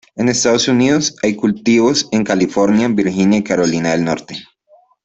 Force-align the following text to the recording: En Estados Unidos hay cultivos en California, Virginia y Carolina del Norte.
En 0.15 0.29
Estados 0.29 0.67
Unidos 0.67 1.15
hay 1.21 1.35
cultivos 1.35 2.09
en 2.11 2.23
California, 2.23 2.87
Virginia 2.87 3.37
y 3.37 3.43
Carolina 3.43 3.91
del 3.91 4.05
Norte. 4.05 4.35